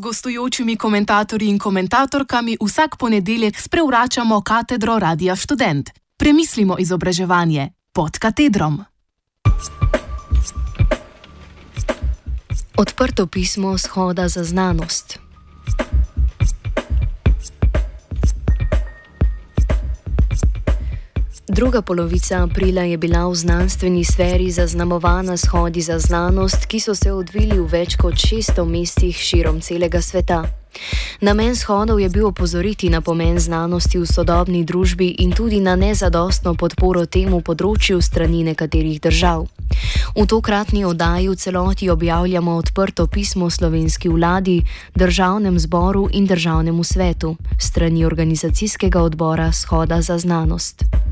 gostujočimi 0.00 0.76
komentatorji 0.76 1.48
in 1.48 1.58
komentatorkami 1.58 2.56
vsak 2.60 2.96
ponedeljek 2.98 3.60
sprevračamo 3.60 4.40
katedro 4.40 4.98
Radia 4.98 5.36
Student. 5.36 5.90
Premislimo 6.18 6.76
izobraževanje 6.78 7.72
pod 7.92 8.18
katedrom. 8.18 8.84
Odprto 12.76 13.26
pismo 13.26 13.78
shoda 13.78 14.28
za 14.28 14.44
znanost. 14.44 15.23
Druga 21.54 21.82
polovica 21.82 22.42
aprila 22.42 22.82
je 22.82 22.96
bila 22.98 23.28
v 23.28 23.34
znanstveni 23.34 24.04
sferi 24.04 24.50
zaznamovana 24.50 25.36
s 25.36 25.46
hodi 25.46 25.80
za 25.80 25.98
znanost, 25.98 26.66
ki 26.66 26.80
so 26.80 26.94
se 26.94 27.12
odvili 27.12 27.60
v 27.60 27.66
več 27.70 27.94
kot 27.96 28.14
600 28.14 28.64
mestih 28.66 29.14
širom 29.16 29.60
celega 29.60 30.02
sveta. 30.02 30.42
Namen 31.20 31.54
shodov 31.56 32.00
je 32.00 32.08
bil 32.08 32.26
opozoriti 32.26 32.90
na 32.90 33.00
pomen 33.00 33.38
znanosti 33.38 33.98
v 33.98 34.06
sodobni 34.06 34.64
družbi 34.64 35.14
in 35.22 35.30
tudi 35.30 35.60
na 35.60 35.76
nezadostno 35.76 36.54
podporo 36.58 37.06
temu 37.06 37.38
področju 37.40 38.02
strani 38.02 38.42
nekaterih 38.42 38.98
držav. 38.98 39.46
V 40.18 40.26
tokratni 40.26 40.82
oddaji 40.84 41.28
v 41.28 41.36
celoti 41.38 41.90
objavljamo 41.90 42.56
odprto 42.56 43.06
pismo 43.06 43.50
slovenski 43.50 44.08
vladi, 44.08 44.64
državnem 44.94 45.58
zboru 45.58 46.08
in 46.10 46.26
državnemu 46.26 46.84
svetu 46.84 47.36
strani 47.58 48.04
organizacijskega 48.04 49.06
odbora 49.06 49.52
Shoda 49.52 50.02
za 50.02 50.18
znanost. 50.18 51.03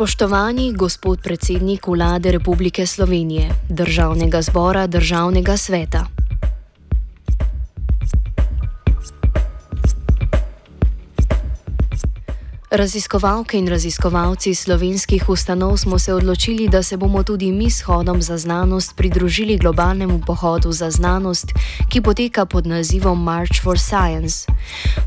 Spoštovani 0.00 0.72
gospod 0.72 1.20
predsednik 1.20 1.86
vlade 1.86 2.32
Republike 2.32 2.86
Slovenije, 2.86 3.50
državnega 3.68 4.42
zbora, 4.42 4.86
državnega 4.86 5.56
sveta. 5.56 6.19
Raziskovalke 12.70 13.58
in 13.58 13.68
raziskovalci 13.68 14.54
slovenskih 14.54 15.28
ustanov 15.28 15.76
smo 15.76 15.98
se 15.98 16.14
odločili, 16.14 16.68
da 16.68 16.82
se 16.82 16.96
bomo 16.96 17.22
tudi 17.22 17.52
mi 17.52 17.70
s 17.70 17.82
hodom 17.82 18.22
za 18.22 18.38
znanost 18.38 18.96
pridružili 18.96 19.58
globalnemu 19.58 20.20
pohodu 20.26 20.72
za 20.72 20.90
znanost, 20.90 21.52
ki 21.88 22.00
poteka 22.00 22.46
pod 22.46 22.66
nazivom 22.66 23.22
March 23.22 23.62
for 23.62 23.78
Science. 23.78 24.46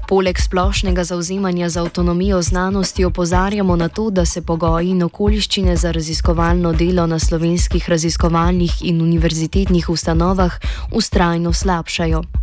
Poleg 0.08 0.40
splošnega 0.40 1.04
zauzemanja 1.04 1.70
za 1.70 1.82
avtonomijo 1.82 2.42
znanosti 2.42 3.06
opozarjamo 3.06 3.76
na 3.76 3.90
to, 3.90 4.10
da 4.10 4.26
se 4.26 4.42
pogoji 4.42 4.90
in 4.90 5.04
okoliščine 5.04 5.76
za 5.76 5.92
raziskovalno 5.92 6.74
delo 6.74 7.08
na 7.08 7.20
slovenskih 7.20 7.90
raziskovalnih 7.90 8.72
in 8.82 9.02
univerzitetnih 9.02 9.90
ustanovah 9.90 10.60
ustrajno 10.92 11.54
slabšajo. 11.54 12.43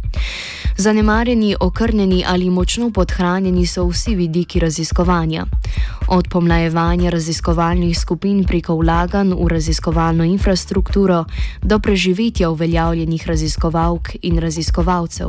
Zanemarjeni, 0.76 1.56
okrnjeni 1.60 2.24
ali 2.26 2.50
močno 2.50 2.90
podhranjeni 2.90 3.66
so 3.66 3.84
vsi 3.84 4.14
vidiki 4.14 4.60
raziskovanja. 4.60 5.46
Od 6.08 6.28
pomlajevanja 6.30 7.10
raziskovalnih 7.10 7.98
skupin 7.98 8.44
preko 8.44 8.76
vlaganj 8.76 9.34
v 9.34 9.48
raziskovalno 9.48 10.24
infrastrukturo 10.24 11.24
do 11.62 11.78
preživetja 11.78 12.50
uveljavljenih 12.50 13.28
raziskovalk 13.28 14.08
in 14.22 14.38
raziskovalcev. 14.38 15.28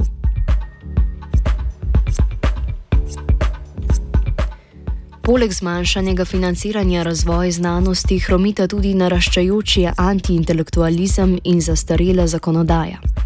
Poleg 5.21 5.51
zmanjšanega 5.53 6.25
financiranja 6.25 7.03
razvoja 7.03 7.51
znanosti 7.51 8.19
hromita 8.19 8.67
tudi 8.67 8.93
naraščajoči 8.93 9.85
antiintelektualizem 9.97 11.37
in 11.43 11.61
zastarela 11.61 12.27
zakonodaja. 12.27 13.20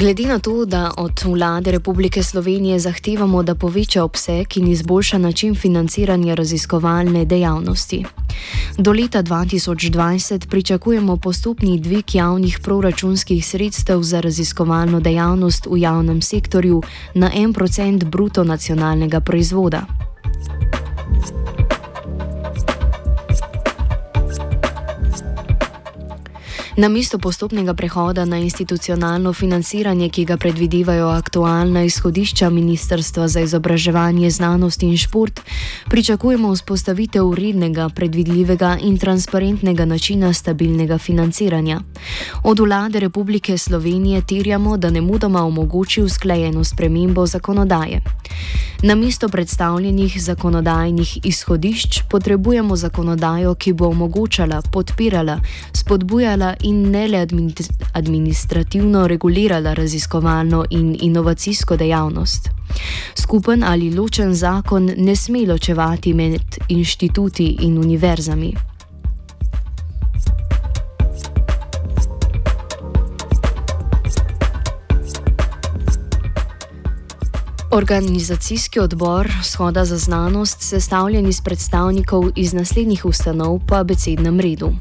Glede 0.00 0.26
na 0.26 0.38
to, 0.38 0.64
da 0.64 0.90
od 0.96 1.20
vlade 1.24 1.70
Republike 1.70 2.22
Slovenije 2.22 2.78
zahtevamo, 2.78 3.42
da 3.42 3.54
poveča 3.54 4.04
obseg 4.04 4.56
in 4.56 4.68
izboljša 4.68 5.18
način 5.18 5.54
financiranja 5.54 6.34
raziskovalne 6.34 7.24
dejavnosti. 7.24 8.04
Do 8.78 8.92
leta 8.92 9.22
2020 9.22 10.48
pričakujemo 10.48 11.16
postopni 11.16 11.80
dvig 11.80 12.14
javnih 12.14 12.58
proračunskih 12.62 13.46
sredstev 13.46 14.02
za 14.02 14.20
raziskovalno 14.20 15.00
dejavnost 15.00 15.66
v 15.70 15.80
javnem 15.80 16.22
sektorju 16.22 16.82
na 17.14 17.30
1% 17.36 18.04
bruto 18.04 18.44
nacionalnega 18.44 19.20
proizvoda. 19.20 19.99
Na 26.80 26.88
mesto 26.88 27.18
postopnega 27.18 27.74
prehoda 27.74 28.24
na 28.24 28.38
institucionalno 28.38 29.32
financiranje, 29.32 30.08
ki 30.08 30.24
ga 30.24 30.36
predvidevajo 30.36 31.08
aktualna 31.08 31.82
izhodišča 31.84 32.50
Ministrstva 32.50 33.28
za 33.28 33.40
izobraževanje, 33.40 34.30
znanost 34.30 34.82
in 34.82 34.96
šport, 34.96 35.40
pričakujemo 35.90 36.54
vzpostavitev 36.54 37.26
urednega, 37.26 37.88
predvidljivega 37.88 38.78
in 38.80 38.96
transparentnega 38.98 39.84
načina 39.84 40.32
stabilnega 40.32 40.98
financiranja. 40.98 41.80
Od 42.44 42.60
vlade 42.60 43.00
Republike 43.00 43.58
Slovenije 43.58 44.22
terjamo, 44.22 44.76
da 44.76 44.90
ne 44.90 45.00
mudoma 45.00 45.44
omogoči 45.44 46.02
usklajeno 46.02 46.64
spremembo 46.64 47.26
zakonodaje. 47.26 48.00
Na 48.82 48.94
mesto 48.94 49.28
predstavljenih 49.28 50.22
zakonodajnih 50.22 51.18
izhodišč 51.24 52.02
potrebujemo 52.10 52.76
zakonodajo, 52.76 53.54
ki 53.54 53.72
bo 53.72 53.88
omogočala, 53.88 54.62
podpirala, 54.72 55.40
spodbujala 55.72 56.54
in 56.62 56.69
ne 56.72 57.08
le 57.08 57.26
administrativno 57.92 59.06
regulirala 59.06 59.74
raziskovalno 59.74 60.64
in 60.70 60.96
inovacijsko 61.00 61.76
dejavnost. 61.76 62.50
Skupen 63.14 63.62
ali 63.62 63.94
ločen 63.94 64.34
zakon 64.34 64.90
ne 64.96 65.16
sme 65.16 65.46
ločevati 65.46 66.14
med 66.14 66.58
inštituti 66.68 67.56
in 67.60 67.78
univerzami. 67.78 68.54
Organizacijski 77.72 78.80
odbor 78.80 79.28
Shoda 79.44 79.84
za 79.84 79.98
znanost, 79.98 80.62
sestavljen 80.62 81.28
iz 81.28 81.40
predstavnikov 81.40 82.30
iz 82.36 82.52
naslednjih 82.52 83.04
ustanov 83.04 83.58
po 83.66 83.74
abecednem 83.74 84.40
redu. 84.40 84.72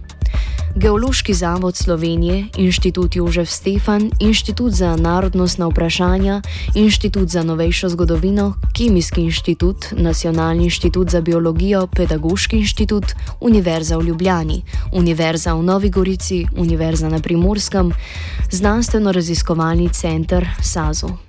Geološki 0.75 1.33
zavod 1.33 1.75
Slovenije, 1.75 2.45
Inštitut 2.57 3.15
Jožef 3.15 3.49
Stefan, 3.49 4.11
Inštitut 4.19 4.73
za 4.73 4.95
narodnostna 4.95 5.67
vprašanja, 5.67 6.41
Inštitut 6.75 7.29
za 7.29 7.43
novejšo 7.43 7.89
zgodovino, 7.89 8.53
Kemijski 8.77 9.21
inštitut, 9.21 9.85
Nacionalni 9.91 10.63
inštitut 10.63 11.09
za 11.09 11.21
biologijo, 11.21 11.87
Pedagoški 11.87 12.57
inštitut, 12.57 13.05
Univerza 13.41 13.97
v 13.97 14.03
Ljubljani, 14.03 14.63
Univerza 14.93 15.53
v 15.53 15.63
Novi 15.63 15.89
Gorici, 15.89 16.45
Univerza 16.57 17.09
na 17.09 17.19
Primorskem, 17.19 17.91
Znanstveno-raziskovalni 18.51 19.89
center 19.93 20.47
SAZO. 20.61 21.28